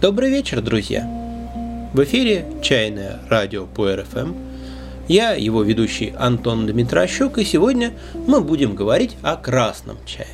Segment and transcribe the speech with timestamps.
[0.00, 1.06] Добрый вечер, друзья!
[1.92, 4.32] В эфире «Чайное радио по РФМ».
[5.08, 7.92] Я его ведущий Антон Дмитрощук, и сегодня
[8.26, 10.30] мы будем говорить о красном чае.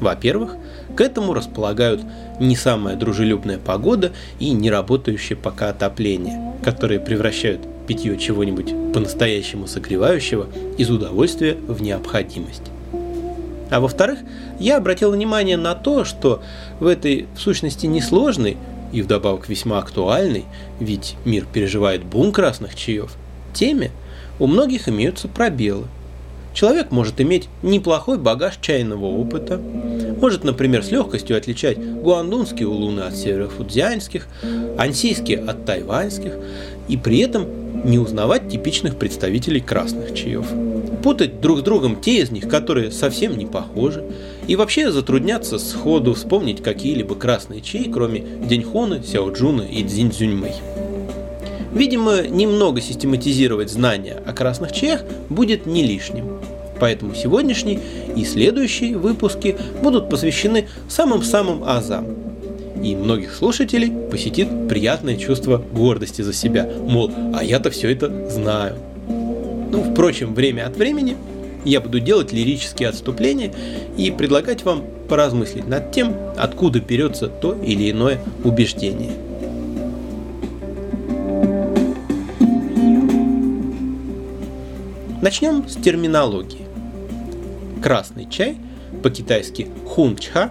[0.00, 0.56] Во-первых,
[0.96, 2.00] к этому располагают
[2.40, 10.46] не самая дружелюбная погода и не работающее пока отопление, которые превращают питье чего-нибудь по-настоящему согревающего
[10.78, 12.70] из удовольствия в необходимость.
[13.70, 14.18] А во-вторых,
[14.58, 16.42] я обратил внимание на то, что
[16.80, 18.56] в этой, в сущности, несложной
[18.92, 20.44] и вдобавок весьма актуальной,
[20.78, 23.14] ведь мир переживает бум красных чаев,
[23.54, 23.90] теме
[24.38, 25.86] у многих имеются пробелы.
[26.52, 29.60] Человек может иметь неплохой багаж чайного опыта,
[30.20, 34.26] может, например, с легкостью отличать гуандунские улуны от северофудзианских,
[34.76, 36.32] ансийские от тайваньских,
[36.88, 37.46] и при этом
[37.84, 40.46] не узнавать типичных представителей красных чаев.
[41.02, 44.04] Путать друг с другом те из них, которые совсем не похожи,
[44.50, 50.54] и вообще затрудняться сходу вспомнить какие-либо красные чаи, кроме Деньхуна, Сяоджуна и Цзиньцзюньмэй.
[51.72, 56.40] Видимо, немного систематизировать знания о красных чаях будет не лишним.
[56.80, 57.78] Поэтому сегодняшний
[58.16, 62.08] и следующие выпуски будут посвящены самым-самым азам,
[62.82, 66.68] и многих слушателей посетит приятное чувство гордости за себя.
[66.88, 68.74] Мол, а я-то все это знаю.
[69.70, 71.16] Ну, впрочем, время от времени
[71.64, 73.52] я буду делать лирические отступления
[73.96, 79.12] и предлагать вам поразмыслить над тем, откуда берется то или иное убеждение.
[85.20, 86.66] Начнем с терминологии.
[87.82, 88.56] Красный чай,
[89.02, 90.50] по-китайски хунчха,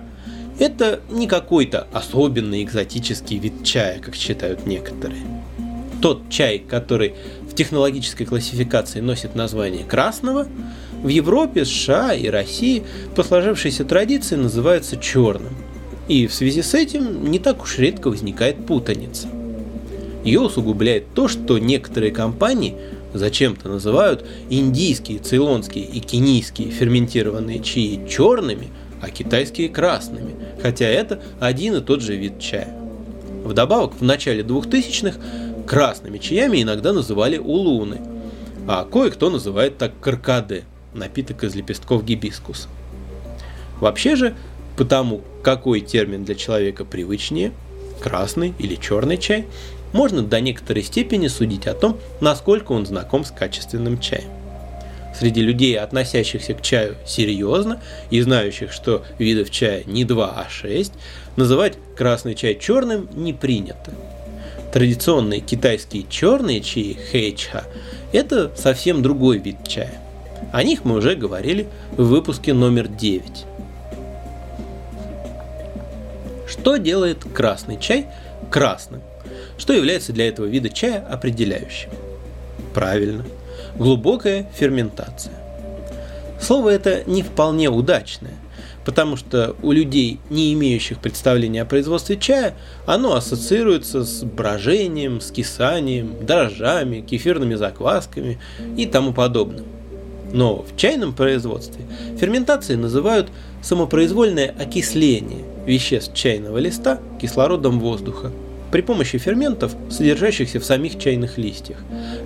[0.59, 5.21] это не какой-то особенный экзотический вид чая, как считают некоторые.
[6.01, 7.15] Тот чай, который
[7.49, 10.47] в технологической классификации носит название красного,
[11.03, 12.83] в Европе, США и России
[13.15, 15.55] по сложившейся традиции называется черным.
[16.07, 19.27] И в связи с этим не так уж редко возникает путаница.
[20.23, 22.75] Ее усугубляет то, что некоторые компании
[23.13, 28.67] зачем-то называют индийские, цейлонские и кенийские ферментированные чаи черными–
[29.01, 32.75] а китайские красными, хотя это один и тот же вид чая.
[33.43, 35.17] Вдобавок, в начале 2000-х
[35.65, 38.01] красными чаями иногда называли улуны,
[38.67, 40.63] а кое-кто называет так каркаде,
[40.93, 42.67] напиток из лепестков гибискуса.
[43.79, 44.35] Вообще же,
[44.77, 47.51] потому какой термин для человека привычнее,
[48.01, 49.45] красный или черный чай,
[49.93, 54.29] можно до некоторой степени судить о том, насколько он знаком с качественным чаем
[55.19, 60.93] среди людей, относящихся к чаю серьезно и знающих, что видов чая не 2, а 6,
[61.35, 63.91] называть красный чай черным не принято.
[64.71, 67.65] Традиционные китайские черные чаи хэйчха–
[68.13, 69.99] это совсем другой вид чая.
[70.51, 73.45] О них мы уже говорили в выпуске номер 9.
[76.47, 78.07] Что делает красный чай
[78.49, 79.01] красным?
[79.59, 81.91] Что является для этого вида чая определяющим?
[82.73, 83.25] Правильно–
[83.77, 85.33] глубокая ферментация.
[86.41, 88.35] Слово это не вполне удачное,
[88.85, 92.55] потому что у людей, не имеющих представления о производстве чая,
[92.87, 98.39] оно ассоциируется с брожением, скисанием, дрожжами, кефирными заквасками
[98.77, 99.65] и тому подобным.
[100.33, 101.85] Но в чайном производстве
[102.19, 103.29] ферментацией называют
[103.61, 108.31] самопроизвольное окисление веществ чайного листа кислородом воздуха–
[108.71, 111.77] при помощи ферментов, содержащихся в самих чайных листьях,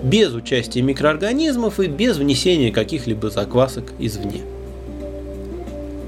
[0.02, 4.42] без участия микроорганизмов и без внесения каких-либо заквасок извне.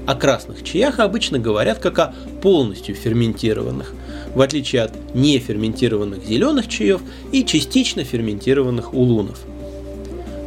[0.05, 3.93] О красных чаях обычно говорят как о полностью ферментированных,
[4.35, 9.39] в отличие от неферментированных зеленых чаев и частично ферментированных улунов.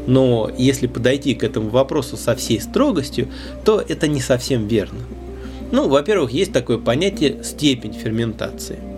[0.07, 3.29] Но если подойти к этому вопросу со всей строгостью,
[3.65, 5.01] то это не совсем верно.
[5.73, 8.79] Ну, во-первых, есть такое понятие степень ферментации–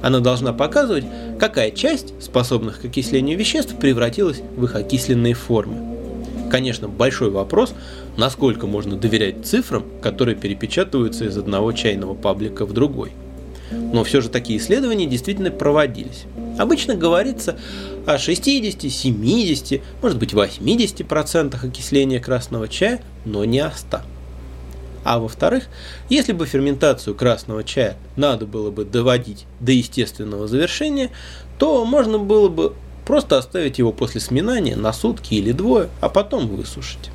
[0.00, 1.04] она должна показывать,
[1.38, 5.76] какая часть способных к окислению веществ превратилась в их окисленные формы.
[6.50, 7.74] Конечно, большой вопрос,
[8.16, 13.12] насколько можно доверять цифрам, которые перепечатываются из одного чайного паблика в другой.
[13.70, 16.24] Но все же такие исследования действительно проводились.
[16.58, 17.58] Обычно говорится
[18.08, 24.00] о 60, 70, может быть 80% окисления красного чая, но не о 100%.
[25.04, 25.64] А во-вторых,
[26.08, 31.10] если бы ферментацию красного чая надо было бы доводить до естественного завершения,
[31.58, 32.74] то можно было бы
[33.06, 37.10] просто оставить его после сминания на сутки или двое, а потом высушить.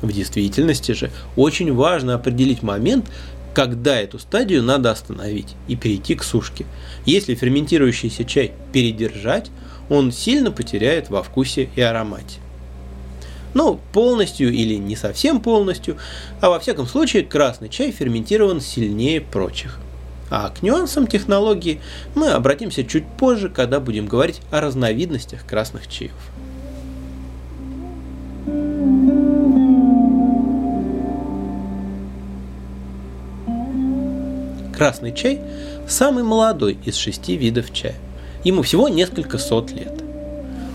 [0.00, 3.06] В действительности же очень важно определить момент,
[3.52, 6.66] когда эту стадию надо остановить и перейти к сушке.
[7.04, 9.50] Если ферментирующийся чай передержать,
[9.88, 12.40] он сильно потеряет во вкусе и аромате.
[13.54, 15.96] Но полностью или не совсем полностью,
[16.40, 19.78] а во всяком случае красный чай ферментирован сильнее прочих.
[20.28, 21.80] А к нюансам технологии
[22.14, 26.12] мы обратимся чуть позже, когда будем говорить о разновидностях красных чаев.
[34.76, 35.40] Красный чай–
[35.88, 37.96] самый молодой из шести видов чая.
[38.46, 39.92] Ему всего несколько сот лет.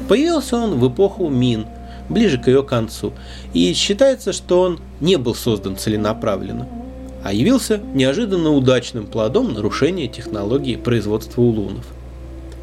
[0.07, 1.65] Появился он в эпоху Мин,
[2.09, 3.13] ближе к ее концу,
[3.53, 6.67] и считается, что он не был создан целенаправленно–
[7.23, 11.85] а явился неожиданно удачным плодом нарушения технологии производства улунов.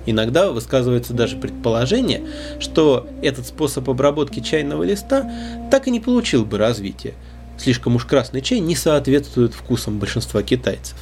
[0.06, 2.22] Иногда высказывается даже предположение,
[2.60, 5.30] что этот способ обработки чайного листа
[5.70, 7.14] так и не получил бы развития.
[7.58, 10.96] Слишком уж красный чай не соответствует вкусам большинства китайцев,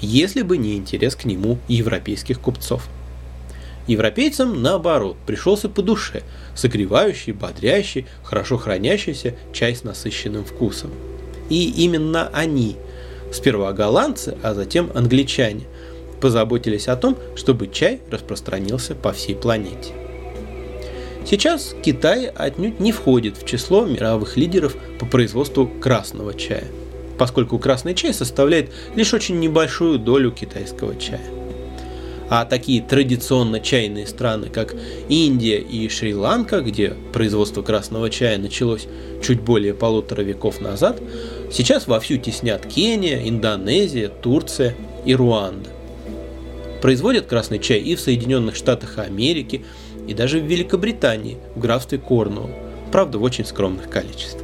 [0.00, 2.88] если бы не интерес к нему европейских купцов.
[3.86, 6.22] Европейцам, наоборот, пришелся по душе
[6.54, 10.90] согревающий, бодрящий, хорошо хранящийся чай с насыщенным вкусом.
[11.48, 12.76] И именно они
[13.32, 15.64] Сперва голландцы, а затем англичане
[16.20, 19.92] позаботились о том, чтобы чай распространился по всей планете.
[21.26, 26.64] Сейчас Китай отнюдь не входит в число мировых лидеров по производству красного чая,
[27.18, 31.45] поскольку красный чай составляет лишь очень небольшую долю китайского чая.
[32.28, 34.74] А такие традиционно чайные страны, как
[35.08, 38.88] Индия и Шри-Ланка, где производство красного чая началось
[39.22, 41.00] чуть более полутора веков назад,
[41.52, 44.74] сейчас вовсю теснят Кения, Индонезия, Турция
[45.04, 45.70] и Руанда.
[46.82, 49.64] Производят красный чай и в Соединенных Штатах Америки,
[50.08, 52.50] и даже в Великобритании, в графстве Корнуолл,
[52.92, 54.42] правда в очень скромных количествах.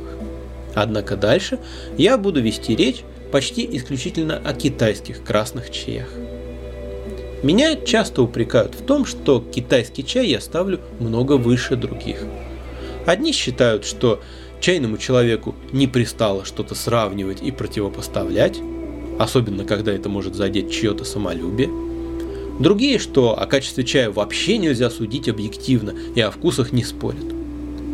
[0.75, 1.59] Однако дальше
[1.99, 6.09] я буду вести речь почти исключительно о китайских красных чаях.
[7.43, 12.25] Меня часто упрекают в том, что китайский чай я ставлю много выше других.
[13.05, 14.21] Одни считают, что
[14.61, 18.61] чайному человеку не пристало что-то сравнивать и противопоставлять,
[19.19, 21.69] особенно когда это может задеть чье-то самолюбие.
[22.61, 27.25] Другие, что о качестве чая вообще нельзя судить объективно и о вкусах не спорят.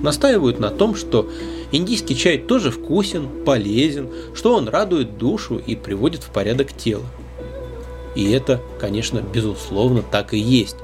[0.03, 1.31] Настаивают на том, что
[1.73, 7.07] индийский чай тоже вкусен, полезен, что он радует душу и приводит в порядок тело.
[8.15, 10.77] И это, конечно, безусловно так и есть.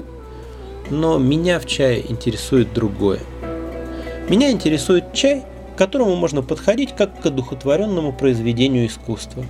[0.89, 3.19] Но меня в чае интересует другое.
[4.29, 5.43] Меня интересует чай,
[5.75, 9.45] к которому можно подходить как к одухотворенному произведению искусства.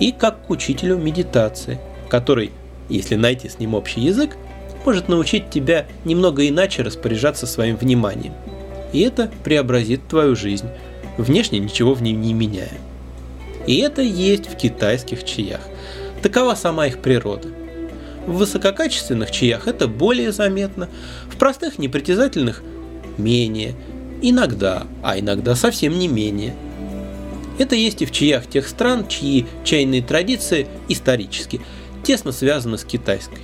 [0.00, 1.78] И как к учителю медитации,
[2.08, 2.52] который,
[2.88, 4.36] если найти с ним общий язык,
[4.84, 8.34] может научить тебя немного иначе распоряжаться своим вниманием.
[8.92, 10.68] И это преобразит твою жизнь,
[11.18, 12.72] внешне ничего в ней не меняя.
[13.66, 15.60] И это есть в китайских чаях.
[16.26, 17.46] Такова сама их природа.
[18.26, 20.88] В высококачественных чаях это более заметно,
[21.30, 22.64] в простых непритязательных–
[23.16, 23.76] менее,
[24.22, 26.56] иногда, а иногда совсем не менее.
[27.60, 31.60] Это есть и в чаях тех стран, чьи чайные традиции исторически
[32.02, 33.42] тесно связаны с китайской.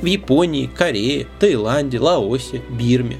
[0.00, 3.16] В Японии, Корее, Таиланде, Лаосе, Бирме.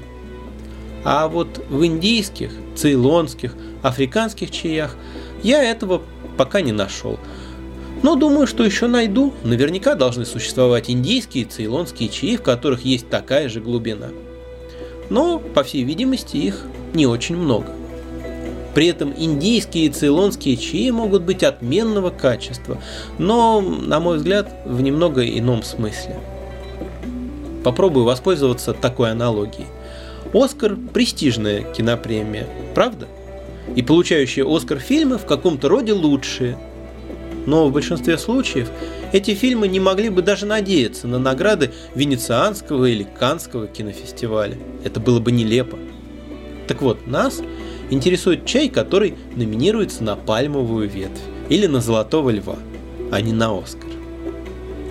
[1.03, 4.95] А вот в индийских, цейлонских, африканских чаях
[5.43, 6.01] я этого
[6.37, 7.19] пока не нашел–
[8.03, 9.33] но думаю, что еще найду.
[9.43, 14.09] Наверняка должны существовать индийские и цейлонские чаи, в которых есть такая же глубина.
[15.09, 17.67] Но, по всей видимости, их не очень много.
[18.73, 22.81] При этом индийские и цейлонские чаи могут быть отменного качества,
[23.17, 26.17] но, на мой взгляд, в немного ином смысле.
[27.63, 29.67] Попробую воспользоваться такой аналогией.
[30.33, 33.07] Оскар– престижная кинопремия, правда?
[33.75, 36.57] И получающие Оскар фильмы в каком-то роде лучшие–
[37.45, 38.69] но в большинстве случаев
[39.11, 44.57] эти фильмы не могли бы даже надеяться на награды Венецианского или Канского кинофестиваля.
[44.83, 45.77] Это было бы нелепо.
[46.67, 47.41] Так вот, нас
[47.89, 51.19] интересует чай, который номинируется на пальмовую ветвь
[51.49, 52.57] или на золотого льва,
[53.11, 53.89] а не на Оскар.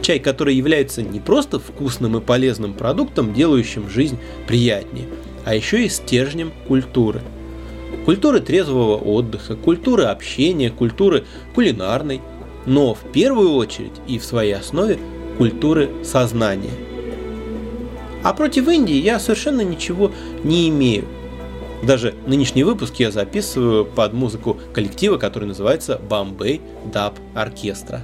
[0.03, 5.07] Чай, который является не просто вкусным и полезным продуктом, делающим жизнь приятнее,
[5.45, 7.21] а еще и стержнем культуры.
[8.05, 12.21] Культуры трезвого отдыха, культуры общения, культуры кулинарной,
[12.67, 14.99] но в первую очередь и в своей основе
[15.39, 16.71] культуры сознания.
[18.23, 20.13] А против Индии я совершенно ничего
[20.45, 21.07] не имею.
[21.83, 26.61] Даже нынешний выпуск я записываю под музыку коллектива, который называется Bombay
[26.93, 28.01] Dub Orchestra.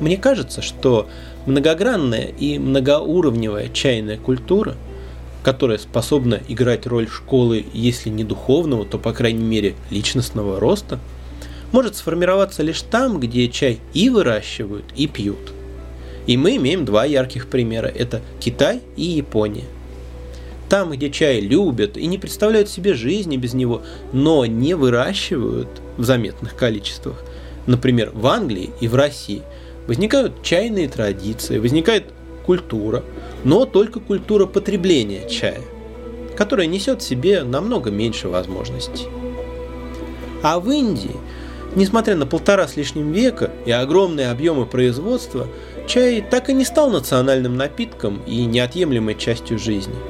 [0.00, 1.08] Мне кажется, что
[1.46, 4.76] многогранная и многоуровневая чайная культура,
[5.42, 10.98] которая способна играть роль школы, если не духовного, то, по крайней мере, личностного роста,
[11.72, 15.52] может сформироваться лишь там, где чай и выращивают, и пьют.
[16.26, 17.86] И мы имеем два ярких примера.
[17.86, 19.64] Это Китай и Япония.
[20.68, 23.82] Там, где чай любят и не представляют себе жизни без него,
[24.12, 27.24] но не выращивают в заметных количествах,
[27.66, 29.42] например, в Англии и в России,
[29.90, 32.04] возникают чайные традиции, возникает
[32.46, 33.02] культура,
[33.42, 35.62] но только культура потребления чая,
[36.36, 39.08] которая несет в себе намного меньше возможностей.
[40.44, 41.16] А в Индии,
[41.74, 45.48] несмотря на полтора с лишним века и огромные объемы производства,
[45.88, 49.96] чай так и не стал национальным напитком и неотъемлемой частью жизни–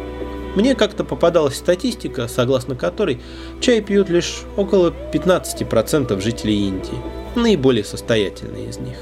[0.57, 3.21] мне как-то попадалась статистика, согласно которой
[3.61, 6.99] чай пьют лишь около 15% жителей Индии,
[7.37, 8.97] наиболее состоятельные из них.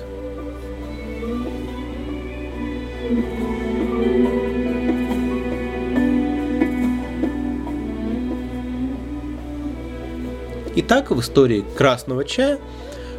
[10.81, 12.61] Итак, в истории красного чая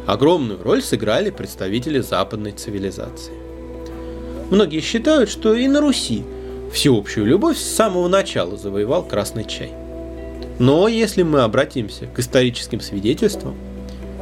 [0.06, 3.34] огромную роль сыграли представители западной цивилизации.
[4.50, 6.24] Многие считают, что и на Руси–
[6.72, 9.74] всеобщую любовь с самого начала завоевал красный чай.
[10.58, 13.54] Но если мы обратимся к историческим свидетельствам,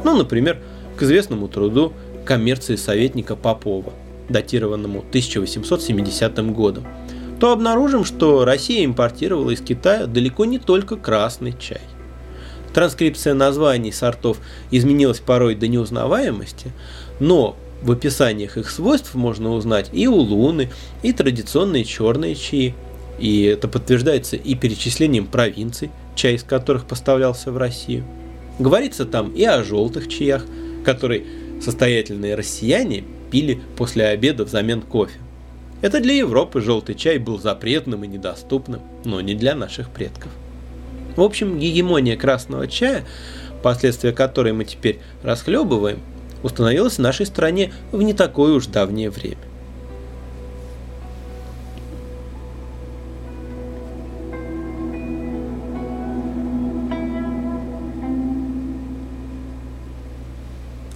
[0.03, 0.59] ну, например,
[0.97, 1.93] к известному труду
[2.25, 3.93] коммерции советника Попова,
[4.27, 6.85] датированному 1870 годом,
[7.39, 11.79] то обнаружим, что Россия импортировала из Китая далеко не только красный чай.
[12.73, 14.39] Транскрипция названий сортов
[14.71, 16.71] изменилась порой до неузнаваемости,
[17.19, 20.69] но в описаниях их свойств можно узнать и улуны,
[21.01, 22.75] и традиционные черные чаи.
[23.19, 28.03] И это подтверждается и перечислением провинций, чай из которых поставлялся в Россию.
[28.59, 30.45] Говорится там и о желтых чаях,
[30.85, 31.23] которые
[31.61, 35.19] состоятельные россияне пили после обеда взамен кофе.
[35.81, 40.31] Это для Европы желтый чай был запретным и недоступным, но не для наших предков.
[41.19, 43.03] В общем, гегемония красного чая,
[43.61, 45.99] последствия которой мы теперь расхлебываем,
[46.43, 49.35] установилась в нашей стране в не такое уж давнее время.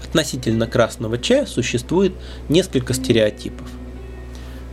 [0.05, 2.13] Относительно красного чая существует
[2.47, 3.69] несколько стереотипов.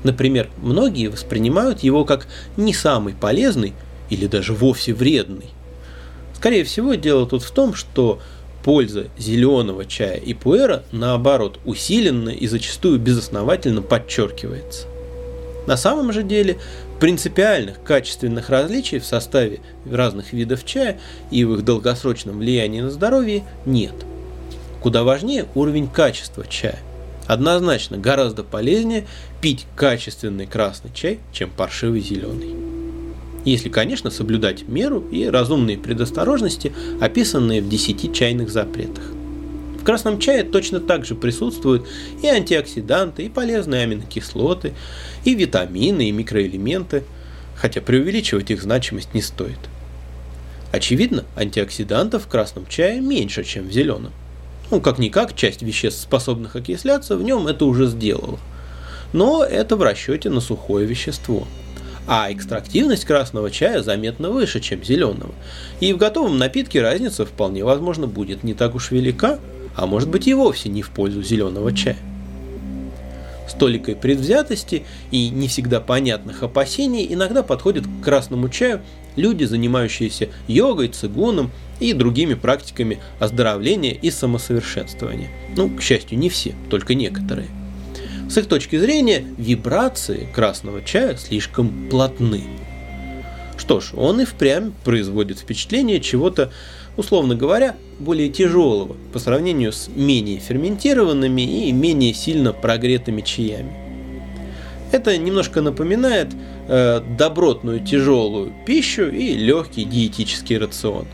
[0.04, 3.74] Например, многие воспринимают его как не самый полезный
[4.10, 5.50] или даже вовсе вредный.
[6.34, 8.20] Скорее всего, дело тут в том, что
[8.64, 14.86] польза зеленого чая и пуэра, наоборот, усиленно и зачастую безосновательно подчеркивается.
[15.66, 16.58] На самом же деле
[16.98, 20.98] принципиальных качественных различий в составе разных видов чая
[21.30, 23.94] и в их долгосрочном влиянии на здоровье нет.
[24.82, 26.78] Куда важнее уровень качества чая.
[27.26, 29.06] Однозначно гораздо полезнее
[29.40, 32.59] пить качественный красный чай, чем паршивый зеленый
[33.44, 39.04] если, конечно, соблюдать меру и разумные предосторожности, описанные в 10 чайных запретах.
[39.80, 41.88] В красном чае точно так же присутствуют
[42.22, 44.74] и антиоксиданты, и полезные аминокислоты,
[45.24, 47.04] и витамины, и микроэлементы,
[47.56, 49.58] хотя преувеличивать их значимость не стоит.
[50.70, 54.12] Очевидно, антиоксидантов в красном чае меньше, чем в зеленом.
[54.70, 58.38] Ну, как-никак, часть веществ, способных окисляться, в нем это уже сделала.
[59.12, 61.48] Но это в расчете на сухое вещество–
[62.06, 65.32] а экстрактивность красного чая заметно выше, чем зеленого.
[65.80, 69.38] И в готовом напитке разница вполне возможно будет не так уж велика,
[69.76, 71.98] а может быть и вовсе не в пользу зеленого чая.
[73.48, 78.80] С толикой предвзятости и не всегда понятных опасений иногда подходят к красному чаю
[79.16, 85.30] люди, занимающиеся йогой, цигуном и другими практиками оздоровления и самосовершенствования.
[85.56, 87.48] Ну, к счастью, не все, только некоторые.
[88.30, 92.44] С их точки зрения, вибрации красного чая слишком плотны.
[93.56, 96.52] Что ж, он и впрямь производит впечатление чего-то,
[96.96, 103.72] условно говоря, более тяжелого по сравнению с менее ферментированными и менее сильно прогретыми чаями.
[104.92, 106.28] Это немножко напоминает
[106.68, 111.06] э, добротную тяжелую пищу и легкий диетический рацион.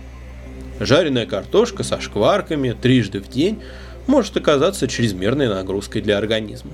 [0.81, 3.63] Жареная картошка со шкварками трижды в день
[4.07, 6.73] может оказаться чрезмерной нагрузкой для организма.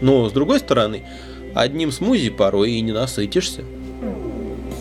[0.00, 1.04] Но, с другой стороны,
[1.54, 3.62] одним смузи порой и не насытишься.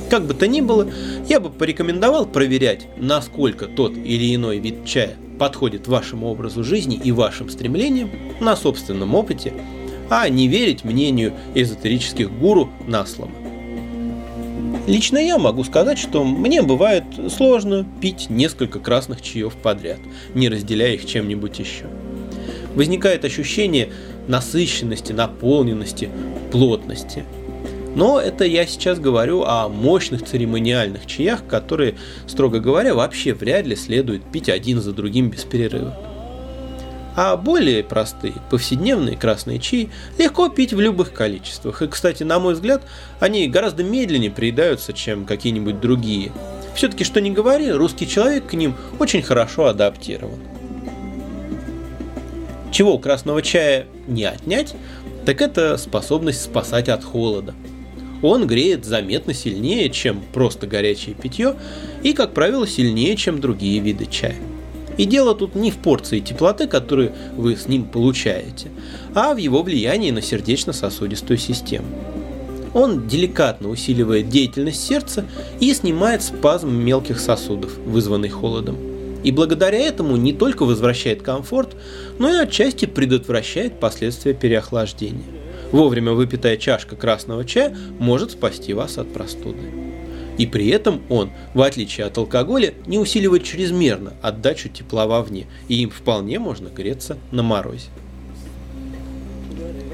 [0.09, 0.89] Как бы то ни было,
[1.27, 7.11] я бы порекомендовал проверять, насколько тот или иной вид чая подходит вашему образу жизни и
[7.11, 8.09] вашим стремлениям
[8.39, 9.53] на собственном опыте,
[10.09, 13.31] а не верить мнению эзотерических гуру на слово.
[14.88, 19.99] Лично я могу сказать, что мне бывает сложно пить несколько красных чаев подряд,
[20.33, 21.85] не разделяя их чем-нибудь еще.
[22.73, 23.91] Возникает ощущение,
[24.27, 26.09] насыщенности, наполненности,
[26.51, 27.25] плотности.
[27.95, 31.95] Но это я сейчас говорю о мощных церемониальных чаях, которые,
[32.27, 35.97] строго говоря, вообще вряд ли следует пить один за другим без перерыва.
[37.15, 41.81] А более простые, повседневные красные чаи легко пить в любых количествах.
[41.81, 42.83] И, кстати, на мой взгляд,
[43.19, 46.31] они гораздо медленнее приедаются, чем какие-нибудь другие.
[46.75, 50.39] Все-таки, что ни говори, русский человек к ним очень хорошо адаптирован.
[52.71, 54.75] Чего у красного чая не отнять,
[55.25, 57.53] так это способность спасать от холода.
[58.21, 61.55] Он греет заметно сильнее, чем просто горячее питье,
[62.03, 64.35] и, как правило, сильнее, чем другие виды чая.
[64.97, 68.69] И дело тут не в порции теплоты, которую вы с ним получаете,
[69.15, 71.87] а в его влиянии на сердечно-сосудистую систему.
[72.73, 75.25] Он деликатно усиливает деятельность сердца
[75.59, 78.88] и снимает спазм мелких сосудов, вызванный холодом.
[79.23, 81.75] И благодаря этому не только возвращает комфорт,
[82.19, 85.25] но и отчасти предотвращает последствия переохлаждения.
[85.71, 89.59] Вовремя выпитая чашка красного чая может спасти вас от простуды.
[90.38, 95.81] И при этом он, в отличие от алкоголя, не усиливает чрезмерно отдачу тепла вовне, и
[95.81, 97.89] им вполне можно греться на морозе.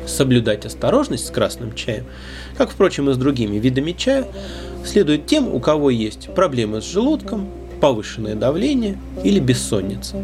[0.05, 2.05] Соблюдать осторожность с красным чаем,
[2.57, 4.27] как, впрочем, и с другими видами чая,
[4.85, 10.23] следует тем, у кого есть проблемы с желудком, повышенное давление или бессонница.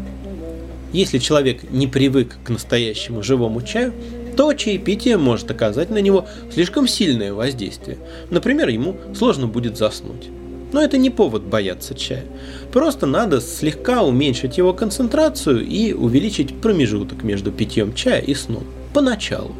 [0.92, 3.94] Если человек не привык к настоящему живому чаю,
[4.36, 7.98] то чаепитие может оказать на него слишком сильное воздействие.
[8.30, 10.28] Например, ему сложно будет заснуть.
[10.72, 12.24] Но это не повод бояться чая.
[12.72, 18.64] Просто надо слегка уменьшить его концентрацию и увеличить промежуток между питьем чая и сном.
[18.94, 19.54] Поначалу.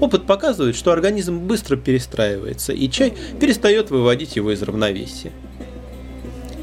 [0.00, 5.32] Опыт показывает, что организм быстро перестраивается, и чай перестает выводить его из равновесия.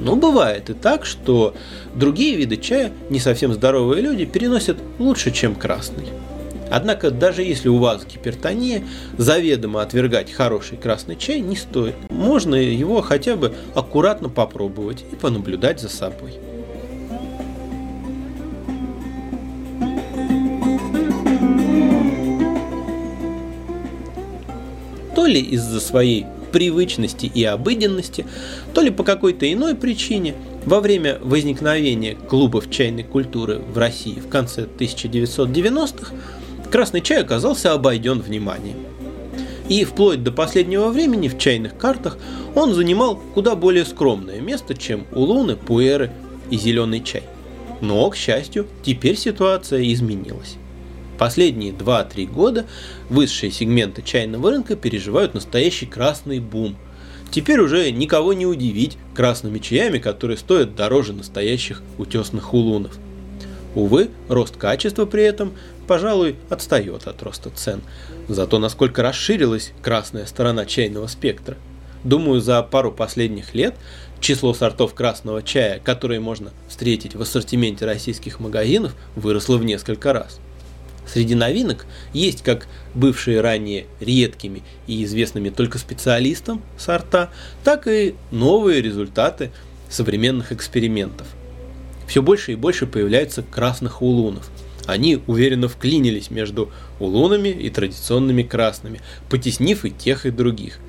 [0.04, 1.56] Но бывает и так, что
[1.96, 6.08] другие виды чая не совсем здоровые люди переносят лучше, чем красный.
[6.70, 8.84] Однако, даже если у вас гипертония,
[9.18, 11.96] заведомо отвергать хороший красный чай не стоит.
[12.10, 16.34] Можно его хотя бы аккуратно попробовать и понаблюдать за собой.
[25.16, 28.26] То ли из-за своей привычности и обыденности,
[28.74, 30.36] то ли по какой-то иной причине
[30.66, 36.14] во время возникновения клубов чайной культуры в России в конце 1990-х
[36.72, 38.78] красный чай оказался обойден вниманием.
[39.68, 42.18] И вплоть до последнего времени в чайных картах
[42.56, 46.12] он занимал куда более скромное место, чем улуны, пуэры
[46.50, 47.24] и зеленый чай.
[47.82, 50.58] Но, к счастью, теперь ситуация изменилась.
[51.18, 52.66] Последние 2-3 года
[53.10, 56.76] высшие сегменты чайного рынка переживают настоящий красный бум.
[57.32, 62.98] Теперь уже никого не удивить красными чаями, которые стоят дороже настоящих утесных улунов.
[63.76, 65.54] Увы, рост качества при этом
[65.88, 67.82] пожалуй, отстает от роста цен.
[68.28, 71.58] Зато насколько расширилась красная сторона чайного спектра.
[72.04, 73.76] Думаю, за пару последних лет
[74.20, 80.40] число сортов красного чая, которые можно встретить в ассортименте российских магазинов, выросло в несколько раз.
[81.06, 87.30] Среди новинок есть как бывшие ранее редкими и известными только специалистам сорта,
[87.64, 89.52] так и новые результаты
[89.90, 91.28] современных экспериментов.
[92.08, 94.50] Все больше и больше появляется красных улунов–
[94.86, 100.80] они уверенно вклинились между улунами и традиционными красными, потеснив и тех, и других.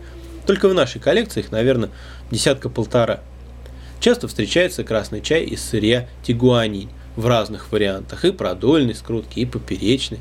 [0.47, 1.91] Только в нашей коллекции их, наверное,
[2.31, 3.21] десятка-полтора.
[4.01, 10.21] Часто встречается красный чай из сырья тигуанинь в разных вариантах, и продольный скрутки, и поперечный.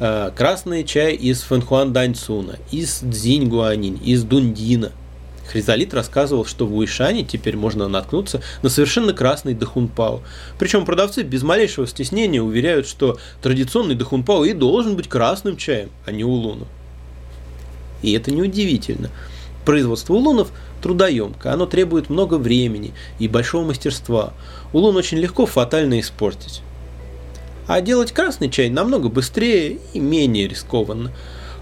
[0.00, 4.92] Э, красный чай из фэнхуан даньцуна, из дзинь гуанинь, из дундина–
[5.48, 10.20] Хризалит рассказывал, что в Уишане теперь можно наткнуться на совершенно красный дахунпао.
[10.58, 16.12] Причем продавцы без малейшего стеснения уверяют, что традиционный дахунпао и должен быть красным чаем, а
[16.12, 16.68] не улуном.
[18.02, 19.10] И это неудивительно.
[19.64, 24.32] Производство улунов трудоемко, оно требует много времени и большого мастерства.
[24.72, 26.62] Улун очень легко фатально испортить.
[27.66, 31.12] А делать красный чай намного быстрее и менее рискованно,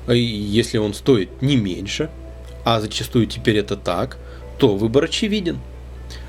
[0.08, 2.10] если он стоит не меньше–
[2.66, 4.18] а зачастую теперь это так,
[4.58, 5.60] то выбор очевиден.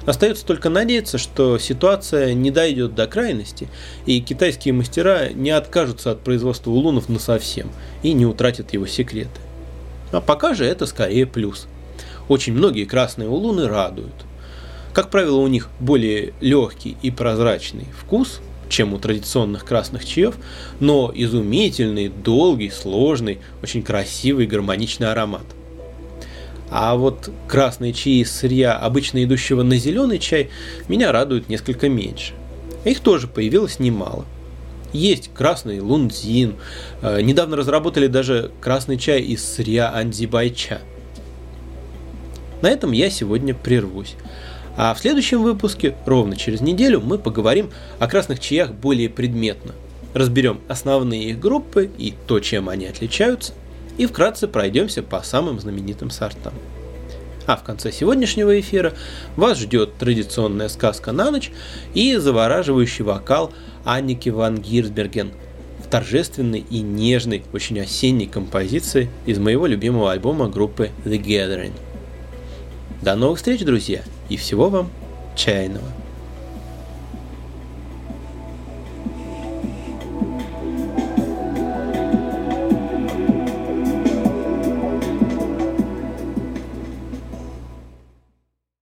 [0.05, 3.67] Остается только надеяться, что ситуация не дойдет до крайности,
[4.05, 7.71] и китайские мастера не откажутся от производства улунов на совсем
[8.03, 9.41] и не утратят его секреты.
[10.11, 11.65] А пока же это скорее плюс.
[12.27, 14.25] Очень многие красные улуны радуют.
[14.93, 20.35] Как правило, у них более легкий и прозрачный вкус, чем у традиционных красных чаев,
[20.79, 25.45] но изумительный, долгий, сложный, очень красивый, гармоничный аромат.
[26.69, 30.49] А вот красные чаи из сырья, обычно идущего на зеленый чай,
[30.87, 32.33] меня радуют несколько меньше.
[32.83, 34.25] Их тоже появилось немало.
[34.93, 36.55] Есть красный лунзин.
[37.01, 40.81] Э, недавно разработали даже красный чай из сырья андзибайча.
[42.61, 44.15] На этом я сегодня прервусь.
[44.75, 49.73] А в следующем выпуске, ровно через неделю, мы поговорим о красных чаях более предметно.
[50.13, 53.53] разберем основные их группы и то, чем они отличаются,
[53.97, 56.53] и вкратце пройдемся по самым знаменитым сортам.
[57.45, 58.93] А в конце сегодняшнего эфира
[59.35, 61.51] вас ждет традиционная сказка на ночь
[61.93, 63.53] и завораживающий вокал
[63.85, 65.31] Анники ван Гирсберген
[65.85, 71.73] в торжественной и нежной, очень осенней композиции из моего любимого альбома группы The Gathering.
[73.07, 74.91] До новых встреч, друзья, и всего вам
[75.33, 75.87] чайного!